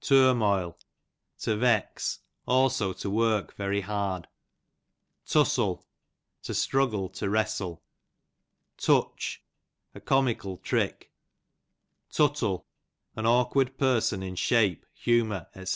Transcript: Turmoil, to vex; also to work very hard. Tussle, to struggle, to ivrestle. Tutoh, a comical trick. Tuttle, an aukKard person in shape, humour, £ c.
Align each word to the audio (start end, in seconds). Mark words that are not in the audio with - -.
Turmoil, 0.00 0.78
to 1.40 1.56
vex; 1.56 2.20
also 2.46 2.92
to 2.92 3.10
work 3.10 3.54
very 3.56 3.80
hard. 3.80 4.28
Tussle, 5.26 5.84
to 6.44 6.54
struggle, 6.54 7.08
to 7.08 7.24
ivrestle. 7.24 7.80
Tutoh, 8.78 9.12
a 9.92 9.98
comical 9.98 10.58
trick. 10.58 11.10
Tuttle, 12.08 12.68
an 13.16 13.24
aukKard 13.24 13.76
person 13.78 14.22
in 14.22 14.36
shape, 14.36 14.86
humour, 14.94 15.48
£ 15.56 15.66
c. 15.66 15.68